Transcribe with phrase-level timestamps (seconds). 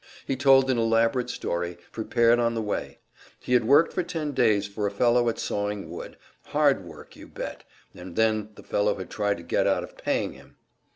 [0.25, 2.97] He told an elaborate story, prepared on the way;
[3.39, 7.27] he had worked for ten days for a fellow at sawing wood hard work, you
[7.27, 10.55] bet, and then the fellow had tried to get out of paying him!